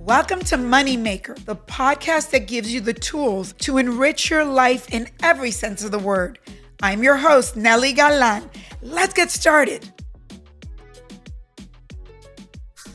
[0.00, 5.06] Welcome to Moneymaker, the podcast that gives you the tools to enrich your life in
[5.22, 6.38] every sense of the word.
[6.82, 8.48] I'm your host, Nely Galan.
[8.80, 9.92] Let's get started.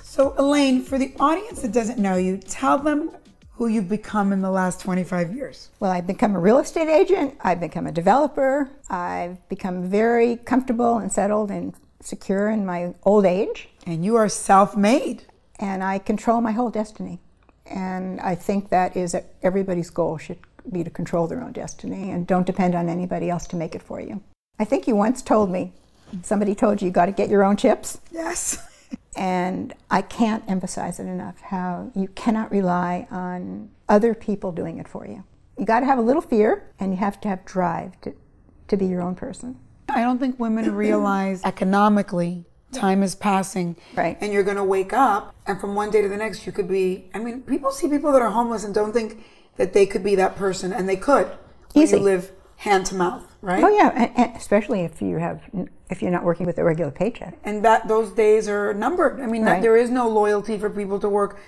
[0.01, 3.11] So, Elaine, for the audience that doesn't know you, tell them
[3.51, 5.69] who you've become in the last 25 years.
[5.79, 10.97] Well, I've become a real estate agent, I've become a developer, I've become very comfortable
[10.97, 13.69] and settled and secure in my old age.
[13.85, 15.25] And you are self made
[15.59, 17.19] and I control my whole destiny.
[17.65, 20.37] And I think that is everybody's goal should
[20.71, 23.81] be to control their own destiny and don't depend on anybody else to make it
[23.81, 24.21] for you.
[24.59, 25.73] I think you once told me,
[26.21, 27.99] somebody told you you got to get your own chips.
[28.11, 28.57] Yes.
[29.15, 34.87] and I can't emphasize it enough how you cannot rely on other people doing it
[34.87, 35.23] for you.
[35.57, 38.13] You got to have a little fear and you have to have drive to,
[38.67, 39.59] to be your own person.
[39.89, 43.75] I don't think women realize economically time is passing.
[43.95, 44.17] Right.
[44.21, 46.67] And you're going to wake up and from one day to the next you could
[46.67, 49.23] be i mean people see people that are homeless and don't think
[49.57, 51.29] that they could be that person and they could
[51.73, 51.97] Easy.
[51.97, 53.63] you live hand to mouth right?
[53.63, 55.41] Oh yeah and, and especially if you have
[55.89, 57.37] if you're not working with a regular paycheck.
[57.43, 59.19] And that those days are numbered.
[59.19, 59.61] I mean right.
[59.61, 61.39] there is no loyalty for people to work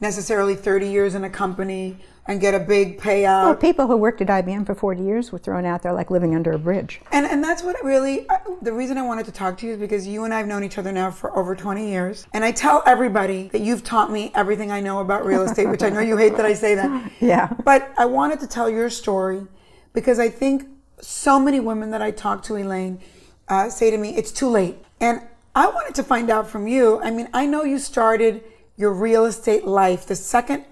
[0.00, 1.96] necessarily 30 years in a company
[2.28, 3.44] and get a big payout.
[3.44, 6.34] Well, people who worked at IBM for 40 years were thrown out there like living
[6.34, 7.00] under a bridge.
[7.12, 8.26] And and that's what really
[8.62, 10.64] the reason I wanted to talk to you is because you and I have known
[10.64, 12.26] each other now for over 20 years.
[12.32, 15.82] And I tell everybody that you've taught me everything I know about real estate, which
[15.82, 17.12] I know you hate that I say that.
[17.20, 17.52] Yeah.
[17.64, 19.46] But I wanted to tell your story
[19.92, 20.68] because I think
[21.00, 23.00] so many women that I talk to, Elaine,
[23.48, 24.76] uh, say to me, it's too late.
[25.00, 25.22] And
[25.54, 27.00] I wanted to find out from you.
[27.00, 28.44] I mean, I know you started
[28.76, 30.64] your real estate life, the second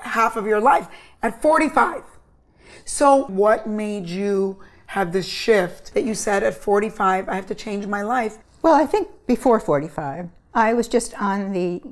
[0.00, 0.88] half of your life
[1.22, 2.02] at 45.
[2.84, 7.54] So, what made you have this shift that you said at 45, I have to
[7.54, 8.38] change my life?
[8.62, 11.82] Well, I think before 45, I was just on the,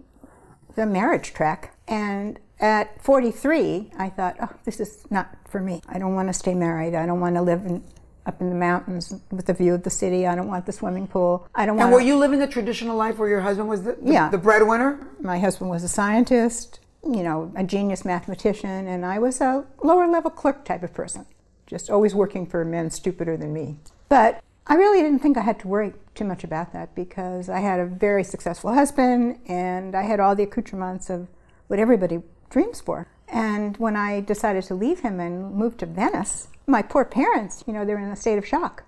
[0.74, 1.76] the marriage track.
[1.88, 5.80] And at 43, I thought, oh, this is not for me.
[5.88, 6.94] I don't want to stay married.
[6.94, 7.82] I don't want to live in
[8.30, 10.26] up in the mountains with a view of the city.
[10.26, 11.48] I don't want the swimming pool.
[11.54, 11.88] I don't want.
[11.88, 14.28] And were you living a traditional life where your husband was the, the, yeah.
[14.28, 15.06] the breadwinner?
[15.20, 20.06] My husband was a scientist, you know, a genius mathematician, and I was a lower
[20.06, 21.26] level clerk type of person,
[21.66, 23.76] just always working for men stupider than me.
[24.08, 27.58] But I really didn't think I had to worry too much about that because I
[27.58, 31.26] had a very successful husband and I had all the accoutrements of
[31.66, 33.08] what everybody dreams for.
[33.26, 37.72] And when I decided to leave him and move to Venice, my poor parents, you
[37.72, 38.84] know, they're in a state of shock.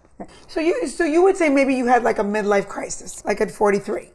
[0.47, 3.51] So you, so you would say maybe you had like a midlife crisis, like at
[3.51, 4.11] 43.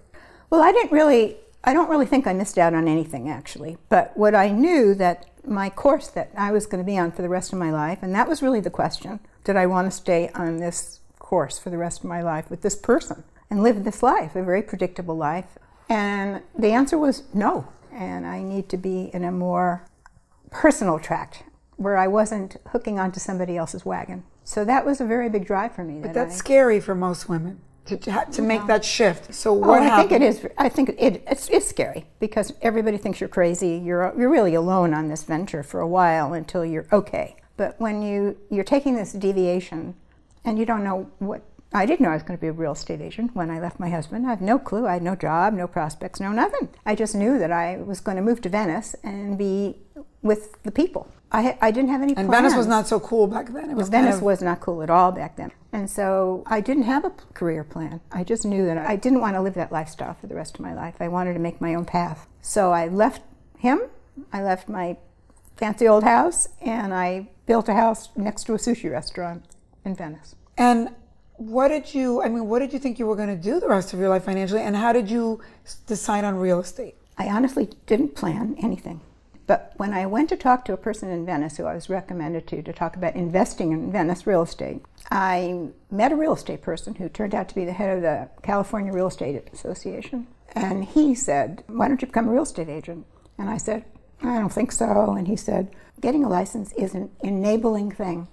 [0.49, 3.77] Well, I didn't really, I don't really think I missed out on anything actually.
[3.89, 7.21] But what I knew that my course that I was going to be on for
[7.21, 9.91] the rest of my life, and that was really the question: Did I want to
[9.91, 13.83] stay on this course for the rest of my life with this person and live
[13.83, 15.57] this life, a very predictable life?
[15.89, 17.67] And the answer was no.
[17.91, 19.83] And I need to be in a more
[20.51, 21.43] personal track
[21.77, 24.23] where I wasn't hooking onto somebody else's wagon.
[24.43, 25.99] So that was a very big drive for me.
[26.01, 29.33] But that's I, scary for most women to, to make that shift.
[29.33, 30.09] So oh, what oh, I happened?
[30.09, 30.47] think it is.
[30.57, 33.81] I think it, it's, it's scary because everybody thinks you're crazy.
[33.83, 37.37] You're you're really alone on this venture for a while until you're okay.
[37.55, 39.95] But when you you're taking this deviation,
[40.43, 42.71] and you don't know what I didn't know I was going to be a real
[42.71, 44.25] estate agent when I left my husband.
[44.25, 44.87] I have no clue.
[44.87, 46.69] I had no job, no prospects, no nothing.
[46.85, 49.77] I just knew that I was going to move to Venice and be
[50.21, 51.11] with the people.
[51.31, 52.25] I, I didn't have any plans.
[52.25, 52.43] and plans.
[52.43, 53.69] Venice was not so cool back then.
[53.69, 54.21] It was Venice of...
[54.21, 55.51] was not cool at all back then.
[55.73, 57.99] And so I didn't have a career plan.
[58.11, 60.61] I just knew that I didn't want to live that lifestyle for the rest of
[60.61, 60.95] my life.
[60.99, 62.27] I wanted to make my own path.
[62.41, 63.21] So I left
[63.57, 63.81] him.
[64.31, 64.97] I left my
[65.57, 69.43] fancy old house and I built a house next to a sushi restaurant
[69.83, 70.35] in Venice.
[70.57, 70.89] And
[71.37, 73.67] what did you i mean what did you think you were going to do the
[73.67, 75.39] rest of your life financially and how did you
[75.85, 78.99] decide on real estate i honestly didn't plan anything
[79.47, 82.45] but when i went to talk to a person in venice who i was recommended
[82.47, 86.95] to to talk about investing in venice real estate i met a real estate person
[86.95, 91.15] who turned out to be the head of the california real estate association and he
[91.15, 93.05] said why don't you become a real estate agent
[93.37, 93.83] and i said
[94.21, 98.27] i don't think so and he said getting a license is an enabling thing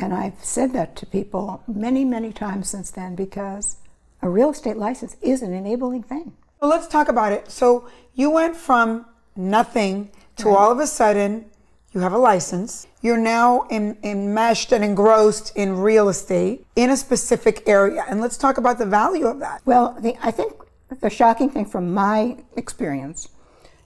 [0.00, 3.78] and I've said that to people many, many times since then because
[4.22, 6.32] a real estate license is an enabling thing.
[6.60, 7.50] Well, let's talk about it.
[7.50, 9.06] So you went from
[9.36, 10.56] nothing to right.
[10.56, 11.44] all of a sudden
[11.92, 12.86] You have a license.
[13.00, 18.04] You're now en- enmeshed and engrossed in real estate in a specific area.
[18.08, 19.62] And let's talk about the value of that.
[19.64, 20.52] Well, the, I think
[21.00, 23.28] the shocking thing from my experience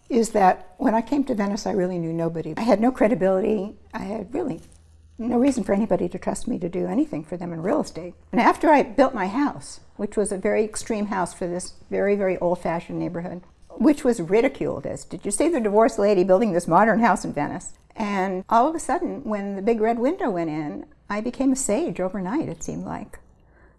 [0.08, 2.54] is that when I came to Venice, I really knew nobody.
[2.56, 3.76] I had no credibility.
[3.94, 4.60] I had really
[5.16, 8.14] no reason for anybody to trust me to do anything for them in real estate.
[8.32, 12.16] And after I built my house, which was a very extreme house for this very,
[12.16, 13.42] very old fashioned neighborhood,
[13.78, 17.32] which was ridiculed as, did you see the divorced lady building this modern house in
[17.32, 17.74] Venice?
[17.94, 21.56] And all of a sudden, when the big red window went in, I became a
[21.56, 23.18] sage overnight, it seemed like.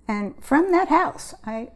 [0.07, 1.69] And from that house, I,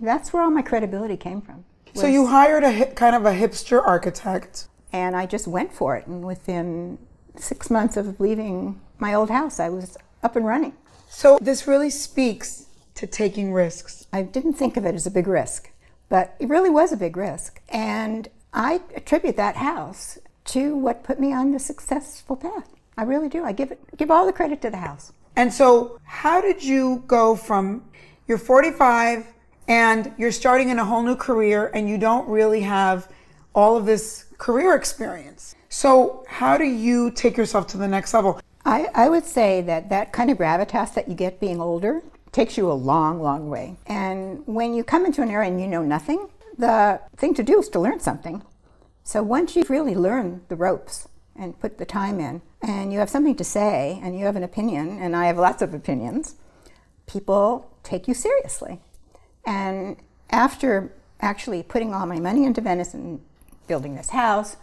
[0.00, 1.64] that's where all my credibility came from.
[1.94, 4.68] So you hired a kind of a hipster architect.
[4.92, 6.06] and I just went for it.
[6.06, 6.98] And within
[7.36, 10.74] six months of leaving my old house, I was up and running.
[11.08, 14.06] So this really speaks to taking risks.
[14.12, 15.70] I didn't think of it as a big risk,
[16.08, 17.60] but it really was a big risk.
[17.68, 22.68] And I attribute that house to what put me on the successful path.
[22.96, 23.44] I really do.
[23.44, 25.12] I give it give all the credit to the house.
[25.36, 27.84] And so, how did you go from
[28.26, 29.26] you're 45
[29.68, 33.08] and you're starting in a whole new career and you don't really have
[33.54, 35.54] all of this career experience?
[35.68, 38.40] So, how do you take yourself to the next level?
[38.64, 42.02] I, I would say that that kind of gravitas that you get being older
[42.38, 43.76] takes you a long, long way.
[43.86, 47.58] And when you come into an area and you know nothing, the thing to do
[47.58, 48.44] is to learn something.
[49.02, 53.10] So once you've really learned the ropes and put the time in, and you have
[53.10, 56.36] something to say, and you have an opinion, and I have lots of opinions,
[57.08, 58.80] people take you seriously.
[59.44, 59.96] And
[60.30, 63.20] after actually putting all my money into Venice and
[63.66, 64.56] building this house,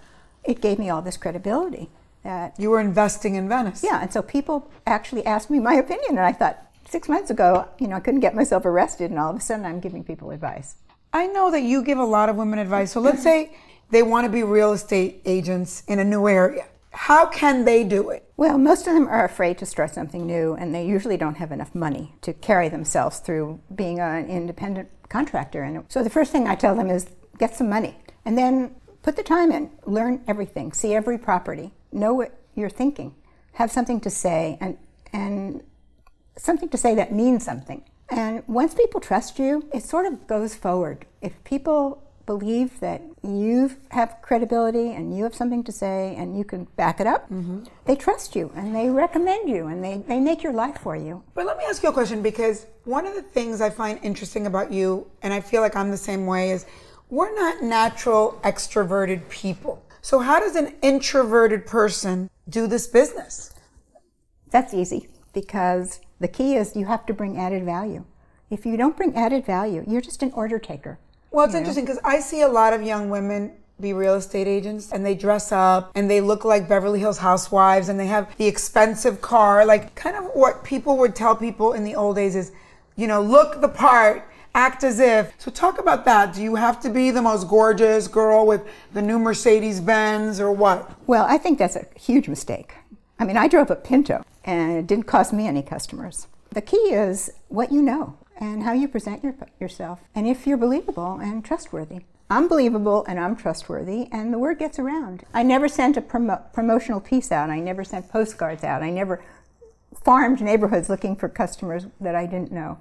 [0.46, 1.90] it gave me all this credibility
[2.24, 3.84] that You were investing in Venice.
[3.84, 7.68] yeah, and so people actually asked me my opinion, and I thought six months ago,
[7.80, 10.32] you know, I couldn't get myself arrested, and all of a sudden I'm giving people
[10.32, 10.76] advice.
[11.14, 12.92] I know that you give a lot of women advice.
[12.92, 13.56] So, let's say
[13.90, 16.66] they want to be real estate agents in a new area.
[16.92, 18.30] How can they do it?
[18.38, 21.52] Well, most of them are afraid to start something new, and they usually don't have
[21.52, 25.64] enough money to carry themselves through being an independent contractor.
[25.64, 29.18] And so the first thing I tell them is get some money, and then put
[29.18, 33.14] the time in, learn everything, see every property, know what you're thinking,
[33.54, 34.78] have something to say, and
[35.14, 35.64] and
[36.38, 37.84] something to say that means something.
[38.10, 41.06] And once people trust you, it sort of goes forward.
[41.22, 46.44] If people believe that you have credibility and you have something to say and you
[46.44, 47.64] can back it up, mm-hmm.
[47.86, 51.24] they trust you and they recommend you and they, they make your life for you.
[51.34, 54.48] But let me ask you a question because one of the things I find interesting
[54.48, 56.66] about you, and I feel like I'm the same way, is
[57.10, 59.84] we're not natural extroverted people.
[60.02, 63.54] So, how does an introverted person do this business?
[64.52, 68.06] That's easy because the key is you have to bring added value.
[68.50, 71.00] If you don't bring added value, you're just an order taker.
[71.32, 73.52] Well, it's interesting because I see a lot of young women
[73.82, 77.90] be real estate agents and they dress up and they look like Beverly Hills housewives
[77.90, 79.66] and they have the expensive car.
[79.66, 82.54] Like, kind of what people would tell people in the old days is,
[82.96, 85.34] you know, look the part, act as if.
[85.38, 86.34] So, talk about that.
[86.34, 88.62] Do you have to be the most gorgeous girl with
[88.94, 90.90] the new Mercedes Benz or what?
[91.06, 92.76] Well, I think that's a huge mistake.
[93.20, 96.28] I mean, I drove a Pinto and it didn't cost me any customers.
[96.52, 100.58] The key is what you know and how you present your, yourself and if you're
[100.58, 102.02] believable and trustworthy.
[102.30, 105.24] I'm believable and I'm trustworthy, and the word gets around.
[105.32, 107.52] I never sent a promo- promotional piece out.
[107.52, 108.82] I never sent postcards out.
[108.82, 109.24] I never
[110.04, 112.80] farmed neighborhoods looking for customers that I didn't know.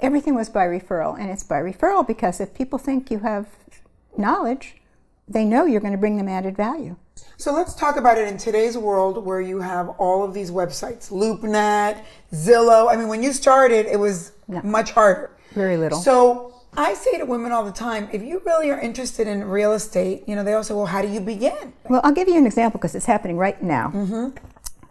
[0.00, 3.48] Everything was by referral, and it's by referral because if people think you have
[4.16, 4.76] knowledge,
[5.28, 6.96] they know you're going to bring them added value.
[7.36, 11.10] So let's talk about it in today's world where you have all of these websites,
[11.10, 12.02] LoopNet,
[12.32, 12.90] Zillow.
[12.90, 15.30] I mean, when you started, it was much harder.
[15.52, 15.98] Very little.
[15.98, 19.72] So I say to women all the time, if you really are interested in real
[19.72, 21.72] estate, you know, they also, well, how do you begin?
[21.88, 23.88] Well, I'll give you an example because it's happening right now.
[23.88, 24.36] Mm-hmm.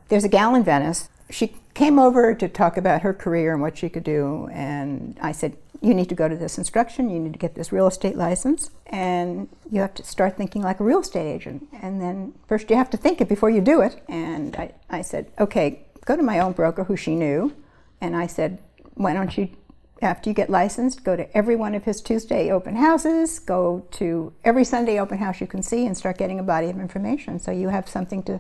[0.10, 1.10] There's a gal in Venice.
[1.30, 5.32] She came over to talk about her career and what she could do, and I
[5.32, 8.16] said, you need to go to this instruction, you need to get this real estate
[8.18, 11.68] license, and you have to start thinking like a real estate agent.
[11.82, 14.02] And then first you have to think it before you do it.
[14.10, 17.54] And I, I said, okay, go to my own broker who she knew,
[18.02, 18.62] and I said,
[18.96, 19.50] why don't you
[20.02, 24.34] after you get licensed, go to every one of his Tuesday open houses, go to
[24.44, 27.52] every Sunday open house you can see, and start getting a body of information so
[27.52, 28.40] you have something to,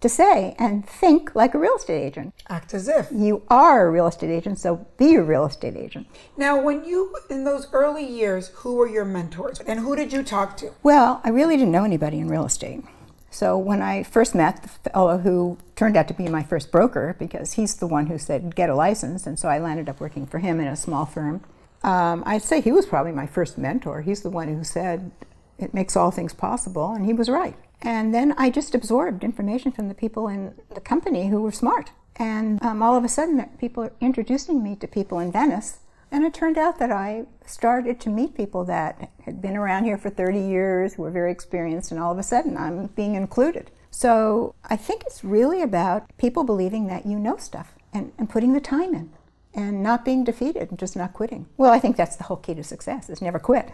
[0.00, 2.34] to say and think like a real estate agent.
[2.48, 3.08] Act as if.
[3.12, 6.06] You are a real estate agent, so be a real estate agent.
[6.36, 10.22] Now, when you, in those early years, who were your mentors and who did you
[10.22, 10.72] talk to?
[10.82, 12.84] Well, I really didn't know anybody in real estate.
[13.30, 17.16] So when I first met the fellow who turned out to be my first broker,
[17.18, 20.26] because he's the one who said get a license, and so I landed up working
[20.26, 21.42] for him in a small firm.
[21.82, 24.00] Um, I'd say he was probably my first mentor.
[24.00, 25.10] He's the one who said
[25.58, 27.56] it makes all things possible, and he was right.
[27.82, 31.90] And then I just absorbed information from the people in the company who were smart.
[32.16, 35.80] And um, all of a sudden, people are introducing me to people in Venice.
[36.10, 39.98] And it turned out that I started to meet people that had been around here
[39.98, 43.70] for 30 years, who were very experienced, and all of a sudden I'm being included.
[43.90, 48.52] So I think it's really about people believing that you know stuff and, and putting
[48.52, 49.10] the time in
[49.54, 51.46] and not being defeated and just not quitting.
[51.56, 53.72] Well, I think that's the whole key to success is never quit.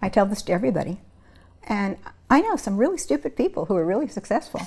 [0.00, 1.00] I tell this to everybody.
[1.64, 1.96] And
[2.30, 4.60] I know some really stupid people who are really successful.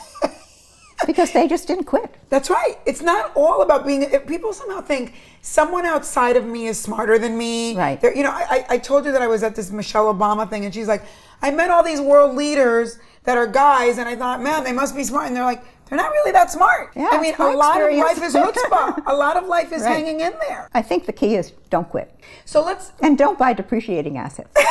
[1.06, 2.14] because they just didn't quit.
[2.30, 2.78] That's right.
[2.86, 4.08] It's not all about being.
[4.22, 7.76] People somehow think someone outside of me is smarter than me.
[7.76, 8.00] Right.
[8.00, 10.66] They're, you know, I, I told you that I was at this Michelle Obama thing,
[10.66, 11.04] and she's like,
[11.42, 14.96] I met all these world leaders that are guys, and I thought, man, they must
[14.96, 15.28] be smart.
[15.28, 16.92] And they're like, they're not really that smart.
[16.96, 18.12] Yeah, I mean, a lot experience.
[18.12, 19.04] of life is chutzpah.
[19.08, 19.92] a lot of life is Right.
[19.92, 20.68] hanging in there.
[20.74, 22.14] I think the key is don't quit.
[22.46, 22.92] So let's.
[23.02, 24.54] And don't buy depreciating assets.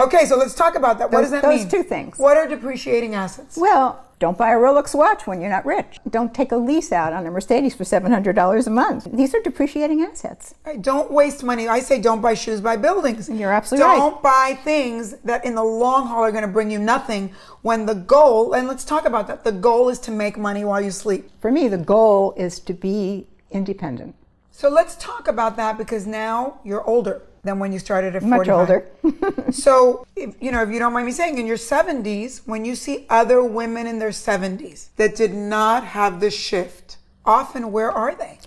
[0.00, 1.10] Okay, so let's talk about that.
[1.10, 1.68] what Those- does that those mean?
[1.68, 2.18] two things.
[2.18, 3.56] What are depreciating assets?
[3.56, 5.98] well, don't buy a Rolex watch when you're not rich.
[6.10, 9.08] Don't take a lease out on a Mercedes for $700 a month.
[9.12, 10.54] These are depreciating assets.
[10.80, 11.68] Don't waste money.
[11.68, 13.28] I say don't buy shoes, buy buildings.
[13.28, 13.96] You're absolutely right.
[13.96, 17.32] Don't buy things that in the long haul are going to bring you nothing
[17.62, 20.80] when the goal, and let's talk about that, the goal is to make money while
[20.80, 21.30] you sleep.
[21.40, 24.14] For me, the goal is to be independent.
[24.50, 28.48] So let's talk about that because now you're older than when you started at Much
[28.48, 28.86] older.
[29.50, 32.74] so, if, you know, if you don't mind me saying, in your 70s, when you
[32.74, 38.14] see other women in their 70s that did not have the shift, often where are
[38.14, 38.38] they?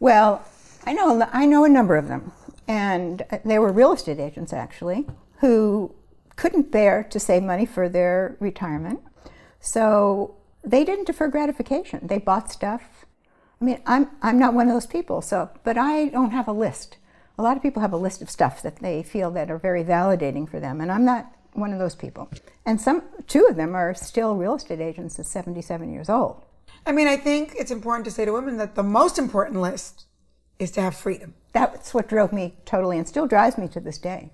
[0.00, 0.44] Well,
[0.84, 2.32] I know I know a number of them,
[2.66, 5.06] and uh, they were real estate agents actually
[5.40, 5.94] who
[6.36, 9.00] couldn't bear to save money for their retirement,
[9.60, 12.06] so they didn't defer gratification.
[12.06, 13.04] They bought stuff.
[13.60, 15.20] I mean, I'm I'm not one of those people.
[15.20, 16.96] So, but I don't have a list.
[17.38, 19.84] A lot of people have a list of stuff that they feel that are very
[19.84, 22.30] validating for them, and I'm not one of those people.
[22.66, 26.44] And some two of them are still real estate agents at 77 years old.
[26.86, 30.06] I mean, I think it's important to say to women that the most important list
[30.58, 31.34] is to have freedom.
[31.52, 34.30] That's what drove me totally and still drives me to this day.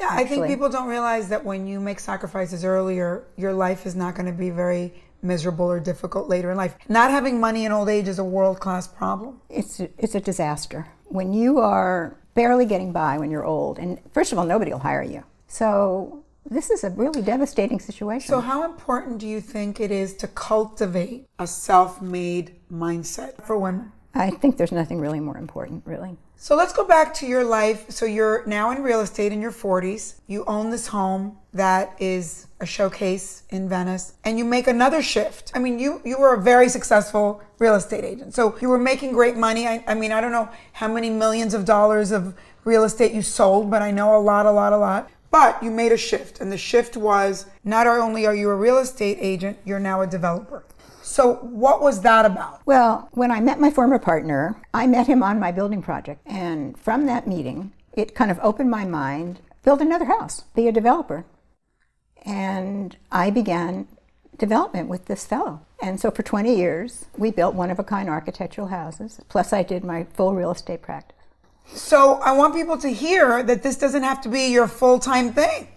[0.00, 3.96] Yeah, I think people don't realize that when you make sacrifices earlier, your life is
[3.96, 6.76] not going to be very miserable or difficult later in life.
[6.88, 9.40] Not having money in old age is a world class problem.
[9.48, 13.98] It's a, it's a disaster when you are barely getting by when you're old, and
[14.12, 15.24] first of all, nobody will hire you.
[15.48, 18.28] So this is a really devastating situation.
[18.28, 23.58] So, how important do you think it is to cultivate a self made mindset for
[23.58, 23.92] women?
[24.14, 26.16] I think there's nothing really more important, really.
[26.40, 27.90] So let's go back to your life.
[27.90, 30.20] So you're now in real estate in your 40s.
[30.28, 35.50] You own this home that is a showcase in Venice, and you make another shift.
[35.52, 39.12] I mean, you you were a very successful real estate agent, so you were making
[39.12, 39.66] great money.
[39.66, 43.22] I, I mean, I don't know how many millions of dollars of real estate you
[43.22, 45.10] sold, but I know a lot, a lot, a lot.
[45.32, 48.78] But you made a shift, and the shift was not only are you a real
[48.78, 50.64] estate agent, you're now a developer.
[51.08, 52.60] So what was that about?
[52.66, 56.20] Well, when I met my former partner, I met him on my building project.
[56.26, 60.72] And from that meeting, it kind of opened my mind build another house, be a
[60.72, 61.24] developer.
[62.24, 63.88] And I began
[64.36, 65.62] development with this fellow.
[65.82, 69.18] And so for 20 years, we built one of a kind architectural houses.
[69.28, 71.16] Plus, I did my full real estate practice.
[71.72, 75.32] So I want people to hear that this doesn't have to be your full time
[75.32, 75.68] thing.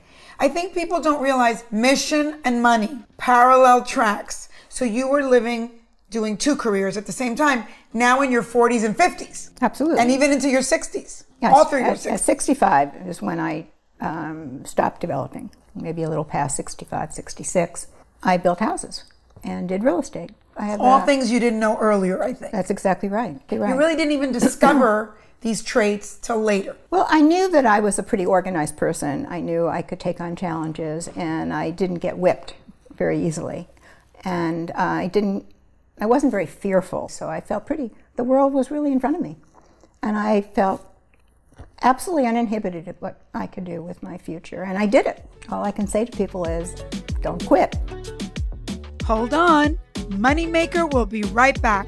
[0.42, 4.50] I think people don't realize mission and money, parallel tracks.
[4.70, 5.70] So you were living,
[6.10, 9.52] doing two careers at the same time, now in your 40s and 50s.
[9.62, 10.00] Absolutely.
[10.00, 11.26] And even into your 60s.
[11.44, 12.12] Yes, all through your at, 60s.
[12.14, 13.68] at 65 is when I
[14.00, 17.88] um, stopped developing, maybe a little past 65, 66.
[18.24, 19.04] I built houses
[19.44, 20.32] and did real estate.
[20.58, 22.52] I have all that- things you didn't know earlier, I think.
[22.52, 23.40] That's exactly right.
[23.52, 23.70] Right.
[23.70, 26.76] You really didn't even discover these traits till later.
[26.90, 29.26] Well, I knew that I was a pretty organized person.
[29.30, 32.54] I knew I could take on challenges, and I didn't get whipped
[32.96, 33.68] very easily.
[34.24, 35.46] And uh, I didn't.
[36.00, 37.92] I wasn't very fearful, so I felt pretty.
[38.16, 39.38] The world was really in front of me,
[40.02, 40.88] and I felt
[41.82, 45.26] absolutely uninhibited at what I could do with my future, and I did it.
[45.50, 46.74] All I can say to people is,
[47.22, 47.76] don't quit.
[49.06, 49.80] Hold on.
[49.96, 51.88] Moneymaker will be right back.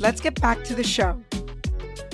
[0.00, 1.22] Let's get back to the show.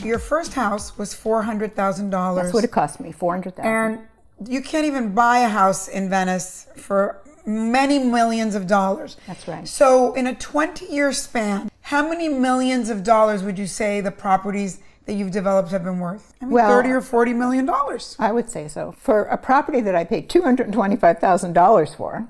[0.02, 2.46] Your first house was four hundred thousand dollars.
[2.46, 4.04] That's what it cost me, four hundred thousand.
[4.40, 9.16] And you can't even buy a house in Venice for many millions of dollars.
[9.28, 9.66] That's right.
[9.68, 14.10] So, in a 20 year span, how many millions of dollars would you say the
[14.10, 16.34] properties that you've developed have been worth?
[16.42, 18.16] I mean, Well- 30 or 40 million dollars.
[18.18, 18.92] I would say so.
[18.98, 22.26] For a property that I paid two hundred and twenty-five thousand dollars for,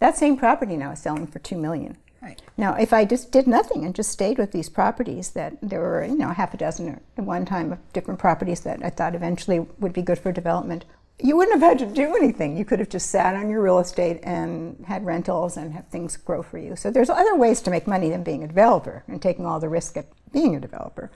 [0.00, 1.96] that same property now is selling for two million.
[2.26, 2.42] Right.
[2.56, 6.04] Now, if I just did nothing and just stayed with these properties, that there were
[6.04, 9.60] you know half a dozen at one time of different properties that I thought eventually
[9.78, 10.84] would be good for development,
[11.20, 12.56] you wouldn't have had to do anything.
[12.56, 16.16] You could have just sat on your real estate and had rentals and have things
[16.16, 16.74] grow for you.
[16.74, 19.68] So there's other ways to make money than being a developer and taking all the
[19.68, 21.12] risk at being a developer.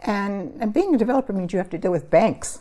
[0.00, 2.60] And, and being a developer means you have to deal with banks.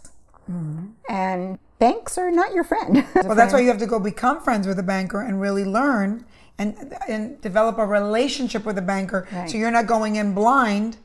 [0.50, 0.88] Mm-hmm.
[1.08, 3.06] And banks are not your friend.
[3.16, 6.26] Well, that's why you have to go become friends with a banker and really learn
[6.58, 9.50] and, and develop a relationship with a banker Right.
[9.50, 10.98] so you're not going in blind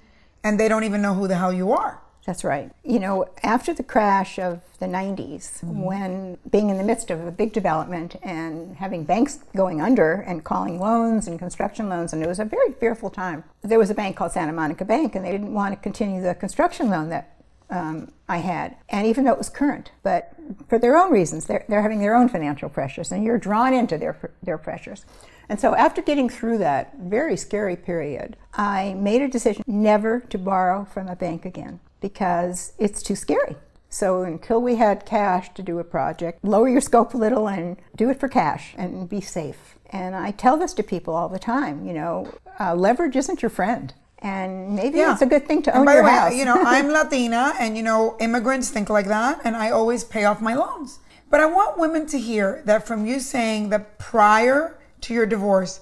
[0.44, 2.00] and they don't even know who the hell you are.
[2.28, 2.70] That's right.
[2.84, 5.80] You know, after the crash of the 90s, mm-hmm.
[5.80, 10.44] when being in the midst of a big development and having banks going under and
[10.44, 13.44] calling loans and construction loans, and it was a very fearful time.
[13.62, 16.34] There was a bank called Santa Monica Bank, and they didn't want to continue the
[16.34, 17.37] construction loan that
[17.70, 20.32] um, I had, and even though it was current, but
[20.68, 23.98] for their own reasons, they're, they're having their own financial pressures, and you're drawn into
[23.98, 25.04] their, their pressures.
[25.48, 30.38] And so, after getting through that very scary period, I made a decision never to
[30.38, 33.56] borrow from a bank again because it's too scary.
[33.88, 37.78] So, until we had cash to do a project, lower your scope a little and
[37.96, 39.78] do it for cash and be safe.
[39.90, 43.50] And I tell this to people all the time you know, uh, leverage isn't your
[43.50, 43.94] friend.
[44.20, 45.12] And maybe yeah.
[45.12, 46.34] it's a good thing to And own by your the way, house.
[46.34, 50.24] you know, I'm Latina and, you know, immigrants think like that, and I always pay
[50.24, 50.98] off my loans.
[51.30, 55.80] But I want women to hear that from you saying that prior to your divorce,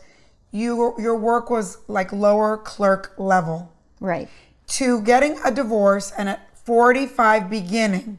[0.51, 4.29] you your work was like lower clerk level right.
[4.69, 8.19] to getting a divorce and at 45 beginning,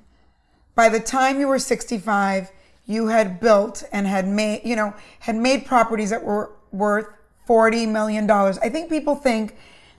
[0.76, 2.52] by the time you were 65,
[2.86, 7.08] you had built and had made, you know, had made properties that were worth
[7.46, 8.58] 40 million dollars.
[8.60, 9.56] I think people think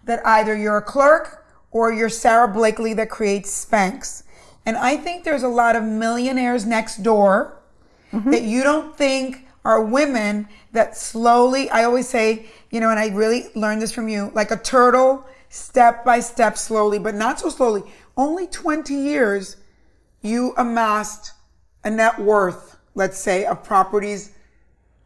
[0.09, 4.23] that either you're a clerk or you're Sara Blakely that creates Spanx.
[4.65, 7.61] And I think there's a lot of millionaires next door
[8.11, 8.31] mm-hmm.
[8.31, 13.09] that you don't think are women that slowly, I always say, you know, and I
[13.09, 17.51] really learned this from you, like a turtle, step by step, slowly, but not so
[17.51, 17.83] slowly.
[18.17, 19.59] Only 20 years,
[20.23, 21.33] you amassed
[21.85, 24.33] a net worth, let's say, of properties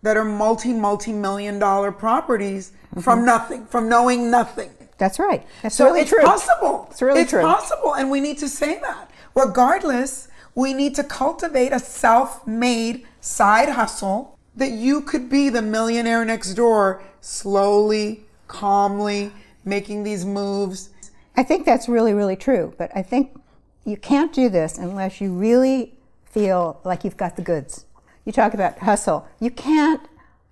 [0.03, 3.27] that are multi, multi million dollar properties from mm-hmm.
[3.27, 4.71] nothing, from knowing nothing.
[5.03, 5.45] That's right.
[5.63, 6.23] That's So really it's true.
[6.23, 6.87] possible.
[6.93, 7.43] It's really it's true.
[7.43, 9.11] possible, and we need to say that.
[9.35, 16.25] Regardless, we need to cultivate a self-made side hustle that you could be the millionaire
[16.25, 19.33] next door, slowly, calmly
[19.65, 20.91] making these moves.
[21.37, 22.73] I think that's really, really true.
[22.79, 23.37] But I think
[23.85, 25.95] you can't do this unless you really
[26.27, 27.87] feel like you've got the goods.
[28.25, 29.27] You talk about hustle.
[29.41, 30.03] You can't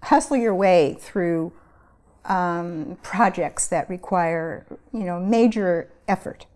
[0.03, 1.53] hustle your way through
[2.27, 6.47] um, projects that require, you know, major effort.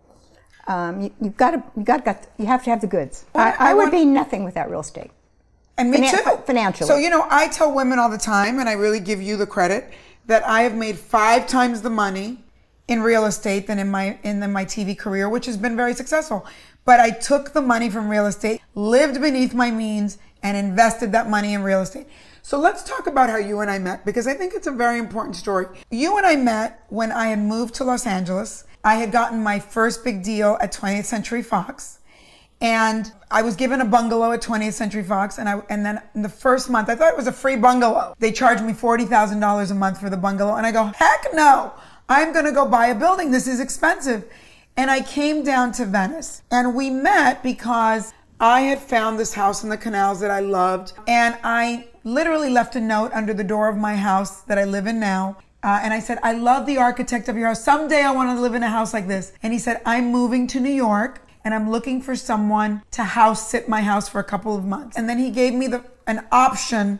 [0.67, 3.25] Um, you, you've got to, you got, got, you have to have the goods.
[3.33, 5.11] Well, I, I I would want- be nothing without real estate.
[5.77, 6.43] And me Finan- too.
[6.45, 6.87] financially.
[6.87, 9.45] So, you know, I tell women all the time, and I really give you the
[9.45, 9.91] credit,
[10.25, 12.39] that I have made five times the money
[12.87, 15.93] in real estate than in my in the, my TV career, which has been very
[15.93, 16.45] successful.
[16.85, 21.29] But I took the money from real estate, lived beneath my means, and invested that
[21.29, 22.07] money in real estate.
[22.45, 24.99] So let's talk about how you and I met because I think it's a very
[24.99, 25.65] important story.
[25.89, 28.65] You and I met when I had moved to Los Angeles.
[28.83, 32.01] I had gotten my first big deal at 20th Century Fox.
[32.61, 36.21] And I was given a bungalow at 20th Century Fox, and I and then in
[36.21, 38.13] the first month I thought it was a free bungalow.
[38.19, 41.25] They charged me forty thousand dollars a month for the bungalow, and I go, heck
[41.33, 41.73] no!
[42.09, 43.31] I'm gonna go buy a building.
[43.31, 44.23] This is expensive.
[44.77, 49.63] And I came down to Venice, and we met because I had found this house
[49.63, 53.69] in the canals that I loved, and I literally left a note under the door
[53.69, 55.37] of my house that I live in now.
[55.63, 57.63] Uh, and I said, I love the architect of your house.
[57.63, 59.33] Someday I want to live in a house like this.
[59.41, 63.49] And he said, I'm moving to New York and I'm looking for someone to house
[63.49, 64.95] sit my house for a couple of months.
[64.95, 66.99] And then he gave me the an option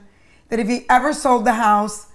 [0.49, 2.07] that if he ever sold the house,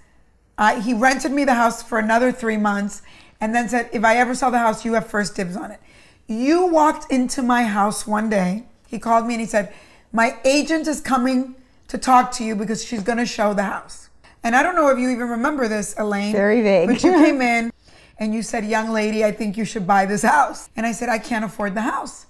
[0.59, 3.03] I, he rented me the house for another three months
[3.41, 5.79] and then said, if I ever sell the house, you have first dibs on it.
[6.27, 8.67] You walked into my house one day.
[8.91, 9.73] He called me and he said,
[10.13, 11.55] My agent is coming
[11.87, 14.11] to talk to you because she's going to show the house.
[14.43, 16.33] And I don't know if you even remember this, Elaine.
[16.33, 16.89] Very vague.
[16.89, 17.73] But you came in
[18.19, 20.69] and you said, Young lady, I think you should buy this house.
[20.75, 22.27] And I said, I can't afford the house.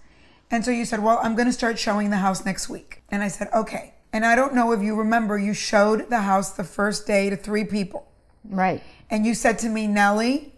[0.50, 3.02] And so you said, Well, I'm going to start showing the house next week.
[3.10, 3.94] And I said, Okay.
[4.12, 7.36] And I don't know if you remember, you showed the house the first day to
[7.36, 8.06] three people.
[8.44, 8.82] Right.
[9.08, 10.50] And you said to me, Nely,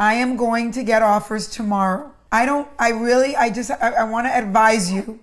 [0.00, 2.10] I am going to get offers tomorrow.
[2.32, 5.20] I don't, I really, I just, I, I want to advise you.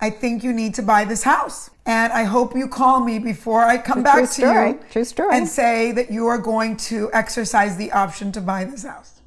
[0.00, 1.70] I think you need to buy this house.
[1.86, 4.68] And I hope you call me before I come back true to story.
[4.70, 5.36] you True story.
[5.36, 9.20] and say that you are going to exercise the option to buy this house.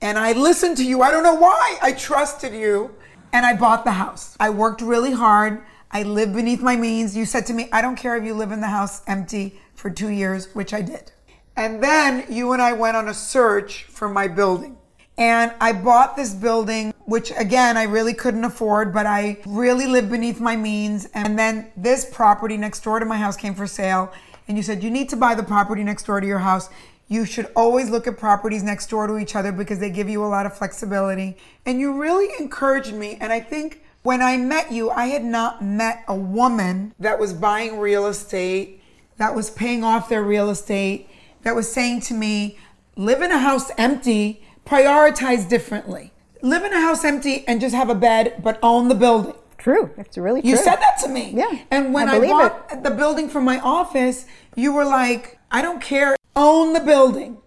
[0.00, 1.02] And I listened to you.
[1.02, 1.78] I don't know why.
[1.80, 2.94] I trusted you.
[3.32, 4.36] And I bought the house.
[4.38, 5.62] I worked really hard.
[5.90, 7.16] I lived beneath my means.
[7.16, 9.88] You said to me, I don't care if you live in the house empty for
[9.90, 11.12] two years, which I did.
[11.56, 14.76] And then you and I went on a search for my building.
[15.22, 20.10] And I bought this building, which again, I really couldn't afford, but I really lived
[20.10, 21.08] beneath my means.
[21.14, 24.12] And then this property next door to my house came for sale.
[24.48, 26.70] And you said, You need to buy the property next door to your house.
[27.06, 30.24] You should always look at properties next door to each other because they give you
[30.24, 31.36] a lot of flexibility.
[31.64, 33.16] And you really encouraged me.
[33.20, 37.32] And I think when I met you, I had not met a woman that was
[37.32, 38.82] buying real estate,
[39.18, 41.08] that was paying off their real estate,
[41.44, 42.58] that was saying to me,
[42.96, 46.12] live in a house empty, prioritize differently.
[46.42, 49.34] Live in a house empty and just have a bed, but own the building.
[49.58, 49.90] True.
[49.96, 50.50] It's really true.
[50.50, 51.32] You said that to me.
[51.36, 55.62] Yeah, And when I I, bought the building for my office, you were like, I
[55.62, 57.38] don't care, own the building.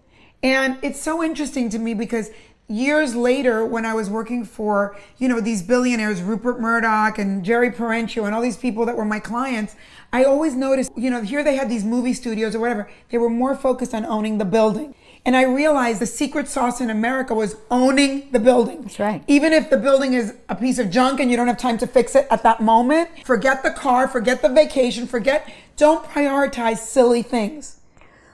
[0.42, 2.30] And it's so interesting to me because
[2.68, 7.70] years later, when I was working for, you know, these billionaires, Rupert Murdoch and Jerry
[7.70, 9.76] Perenchio and all these people that were my clients,
[10.12, 12.88] I always noticed, you know, here they had these movie studios or whatever.
[13.10, 14.94] They were more focused on owning the building.
[15.26, 18.82] And I realized the secret sauce in America was owning the building.
[18.82, 19.24] That's right.
[19.26, 21.86] Even if the building is a piece of junk and you don't have time to
[21.88, 27.22] fix it at that moment, forget the car, forget the vacation, forget, don't prioritize silly
[27.22, 27.80] things.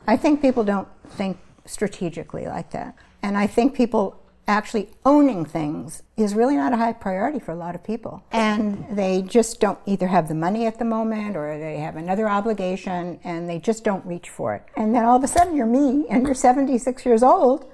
[0.07, 2.95] I think people don't think strategically like that.
[3.23, 7.57] And I think people actually owning things is really not a high priority for a
[7.57, 8.25] lot of people.
[8.33, 12.29] And they just don't either have the money at the moment or they have another
[12.29, 14.65] obligation and they just don't reach for it.
[14.77, 17.71] And then all of a sudden you're me and you're 76 years old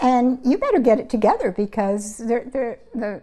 [0.00, 3.22] and you better get it together because they're, they're, the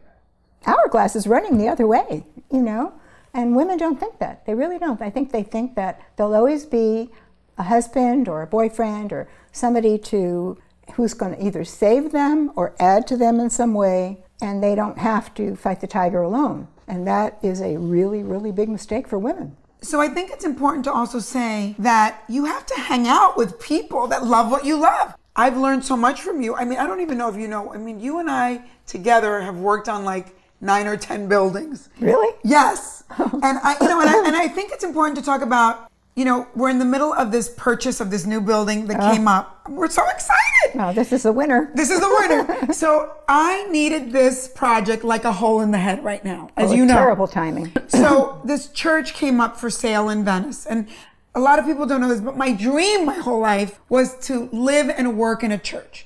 [0.65, 2.93] hourglass is running the other way, you know?
[3.33, 4.45] And women don't think that.
[4.45, 5.01] They really don't.
[5.01, 7.11] I think they think that there'll always be
[7.57, 10.57] a husband or a boyfriend or somebody to
[10.91, 14.75] who's going to either save them or add to them in some way, and they
[14.75, 16.67] don't have to fight the tiger alone.
[16.87, 19.55] And that is a really, really big mistake for women.
[19.81, 23.59] So I think it's important to also say that you have to hang out with
[23.59, 25.15] people that love what you love.
[25.35, 26.55] I've learned so much from you.
[26.55, 27.73] I mean, I don't even know if you know.
[27.73, 31.89] I mean, you and I together have worked on like nine or 10 buildings.
[31.99, 32.35] Really?
[32.43, 33.03] Yes.
[33.17, 35.88] and I, you know, and I, and I think it's important to talk about,
[36.19, 39.13] you know, we're in the middle of this purchase of this new building that uh.
[39.13, 39.65] came up.
[39.69, 40.75] We're so excited.
[40.75, 41.71] Well, this is a winner.
[41.73, 42.73] This is the winner.
[42.73, 46.71] so I needed this project like a hole in the head right now, oh, as
[46.71, 46.95] Oh, you know.
[46.95, 47.71] Terrible timing.
[47.87, 50.89] So this church came up for sale in Venice, and
[51.35, 54.49] a lot of people don't know this, but my dream my whole life was to
[54.51, 56.05] live and work in a church.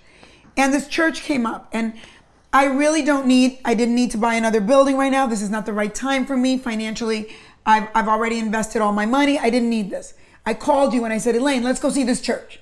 [0.56, 1.94] And this church came up, and
[2.52, 5.26] I really don't need, I didn't need to buy another building right now.
[5.26, 7.30] This is not the right time for me financially.
[7.66, 9.40] I've, I've already invested all my money.
[9.40, 10.14] I didn't need this.
[10.46, 12.60] I called you and I said, Elaine, let's go see this church.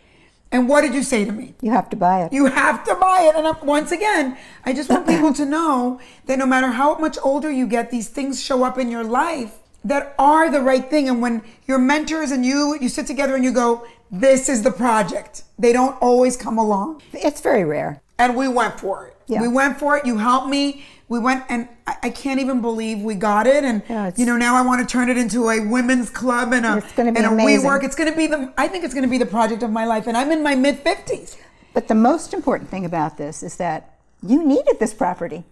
[0.52, 1.54] And what did you say to me?
[1.62, 2.34] You have to buy it.
[2.34, 3.36] You have to buy it.
[3.36, 7.18] And I'm- once again, I just want people to know that no matter how much
[7.24, 11.08] older you get, these things show up in your life that are the right thing.
[11.08, 14.72] And when your mentors and you, you sit together and you go, this is the
[14.72, 15.44] project.
[15.58, 17.02] They don't always come along.
[17.14, 18.02] It's very rare.
[18.20, 19.16] And we went for it.
[19.28, 19.42] Yeah.
[19.42, 20.06] We went for it.
[20.06, 20.84] You helped me.
[21.12, 23.66] We went and I, I can't even believe we got it.
[23.66, 26.66] And Yeah, you know, now I want to turn it into a women's club and
[26.66, 27.70] a It's gonna be and a amazing.
[27.70, 27.84] WeWork.
[27.84, 30.08] It's gonna be the I think it's gonna be the project of my life.
[30.08, 31.36] And I'm in my mid fifties.
[31.74, 35.44] But the most important thing about this is that you needed this property.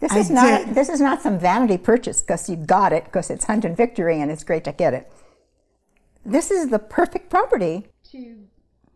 [0.00, 0.74] This I is not did.
[0.74, 4.18] this is not some vanity purchase because you got it because it's Hunt and Victory
[4.18, 5.12] and it's great to get it.
[6.24, 7.86] This is the perfect property.
[8.12, 8.48] to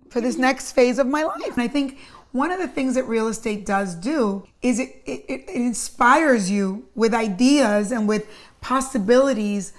[0.09, 1.53] for this next phase of my life.
[1.53, 1.99] And I think
[2.37, 6.87] one of the things that real estate does do is it, it, it inspires you
[6.95, 8.29] with ideas and with
[8.61, 9.73] possibilities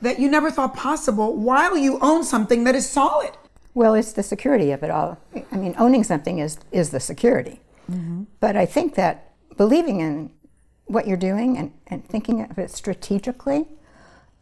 [0.00, 3.32] that you never thought possible while you own something that is solid.
[3.74, 5.18] Well, it's the security of it all.
[5.52, 7.60] I mean, owning something is is the security.
[7.90, 8.24] Mm-hmm.
[8.40, 10.30] But I think that believing in
[10.86, 13.68] what you're doing and, and thinking of it strategically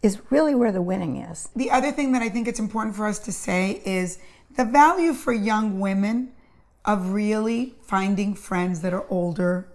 [0.02, 1.48] is really where the winning is.
[1.56, 4.18] The other thing that I think it's important for us to say is
[4.56, 6.32] the value for young women
[6.86, 9.68] of really finding friends that are older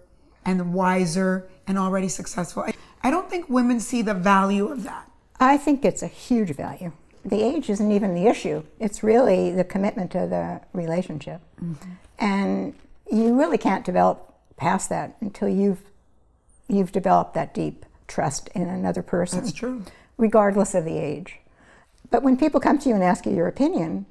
[0.44, 2.64] and wiser and already successful.
[3.02, 5.10] I don't think women see the value of that.
[5.38, 6.92] I think it's a huge value.
[7.24, 8.64] The age isn't even the issue.
[8.80, 11.40] It's really the commitment to the relationship.
[11.62, 11.90] Mm-hmm.
[12.18, 12.74] And
[13.10, 15.80] you really can't develop past that until you've
[16.68, 19.40] you've developed that deep trust in another person.
[19.40, 19.84] That's true.
[20.16, 21.38] Regardless of the age.
[22.10, 24.06] But when people come to you and ask you your opinion,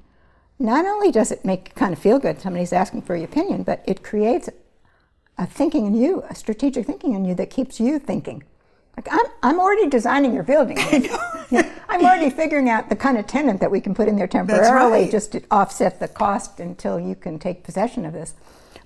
[0.62, 3.84] not only does it make kind of feel good somebody's asking for your opinion, but
[3.86, 4.50] it creates
[5.38, 8.44] a thinking in you, a strategic thinking in you that keeps you thinking.
[8.96, 10.78] Like I'm, I'm already designing your building.
[11.90, 15.04] I'm already figuring out the kind of tenant that we can put in there temporarily
[15.04, 15.12] right.
[15.12, 18.36] just to offset the cost until you can take possession of this.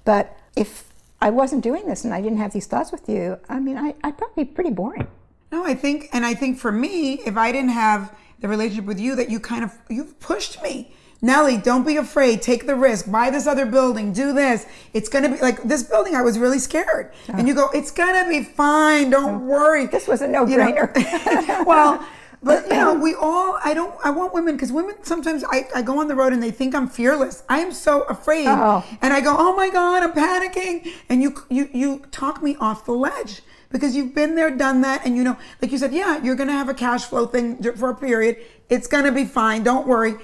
[0.06, 0.86] But if
[1.22, 3.96] I wasn't doing this and I didn't have these thoughts with you, I mean, I,
[4.04, 5.08] I'd probably be pretty boring.
[5.52, 9.00] No, I think, and I think for me, if I didn't have the relationship with
[9.00, 10.94] you, that you kind of, you've pushed me
[11.26, 12.44] Nely, don't be afraid.
[12.44, 13.12] Take the risk.
[13.12, 14.14] Buy this other building.
[14.14, 14.68] Do this.
[14.94, 16.14] It's going to be like this building.
[16.14, 17.12] I was really scared.
[17.30, 17.34] Oh.
[17.34, 17.78] And you go, oh.
[17.78, 19.10] it's going to be fine.
[19.10, 19.46] Don't oh.
[19.46, 19.88] worry.
[19.88, 20.94] This was a no brainer.
[21.66, 22.06] well,
[22.44, 25.82] but you know, we all, I don't, I want women because women sometimes I, I
[25.82, 27.44] go on the road and they think I'm fearless.
[27.50, 28.46] I am so afraid.
[28.48, 28.86] Oh.
[29.02, 30.94] And I go, oh my God, I'm panicking.
[31.10, 35.04] And you, you, you talk me off the ledge because you've been there, done that.
[35.08, 37.64] And you know, like you said, yeah, you're going to have a cash flow thing
[37.76, 38.38] for a period.
[38.70, 39.64] It's going to be fine.
[39.64, 40.16] Don't worry.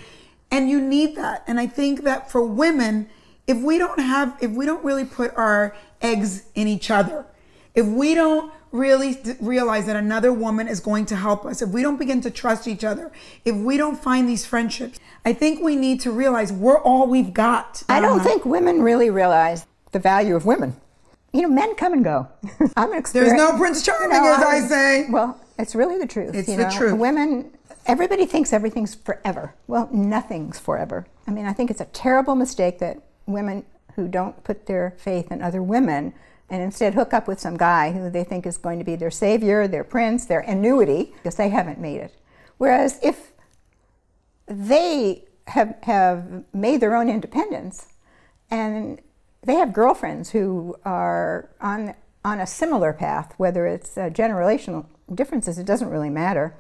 [0.52, 1.44] And you need that.
[1.48, 3.10] And I think that for women,
[3.48, 7.26] if we don't have, if we don't really put our eggs in each other,
[7.74, 11.82] if we don't really realize that another woman is going to help us, if we
[11.82, 13.12] don't begin to trust each other,
[13.46, 17.34] if we don't find these friendships, I think we need to realize we're all we've
[17.34, 17.84] got.
[17.90, 18.28] I don't uh-huh.
[18.28, 20.76] think women really realize the value of women.
[21.34, 22.28] You know, men come and go.
[22.76, 25.08] I'm an There's no Prince Charming, you know, as I, I say.
[25.10, 26.36] Well, it's really the truth.
[26.36, 26.78] It's you the know?
[26.78, 26.98] truth.
[26.98, 27.52] Women
[27.86, 29.56] everybody thinks everything's forever.
[29.68, 31.08] Well, nothing's forever.
[31.28, 33.66] I mean, I think it's a terrible mistake that women
[33.96, 36.14] who don't put their faith in other women
[36.50, 39.12] and instead hook up with some guy who they think is going to be their
[39.12, 42.14] savior, their prince, their annuity, because they haven't made it.
[42.58, 43.32] Whereas if
[44.48, 47.88] they have, have made their own independence
[48.50, 49.00] and
[49.44, 55.58] they have girlfriends who are on, on a similar path, whether it's uh, generational differences,
[55.58, 56.54] it doesn't really matter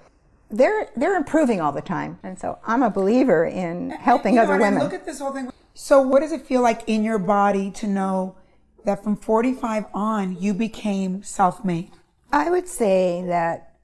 [0.51, 4.57] they're they're improving all the time, and so I'm a believer in helping know, other
[4.57, 4.83] women.
[4.83, 5.51] Look at this whole thing.
[5.73, 8.35] So, what does it feel like in your body to know
[8.85, 11.91] that from 45 on you became self-made?
[12.31, 13.75] I would say that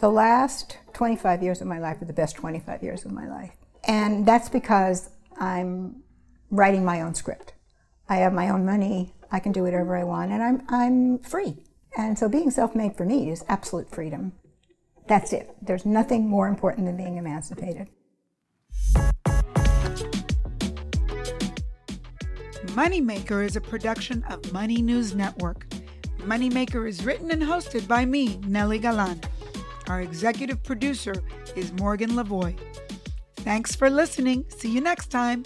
[0.00, 3.52] the last 25 years of my life are the best 25 years of my life,
[3.84, 6.02] and that's because I'm
[6.50, 7.52] writing my own script.
[8.08, 9.14] I have my own money.
[9.30, 11.64] I can do whatever I want, and I'm I'm free.
[11.96, 14.32] And so, being self-made for me is absolute freedom.
[15.08, 15.54] That's it.
[15.62, 17.88] There's nothing more important than being emancipated.
[22.76, 25.66] Moneymaker is a production of Money News Network.
[26.18, 29.20] Moneymaker is written and hosted by me, Nely Galan.
[29.88, 31.14] Our executive producer
[31.56, 32.56] is Morgan Lavoy.
[33.36, 34.44] Thanks for listening.
[34.58, 35.42] See you next time.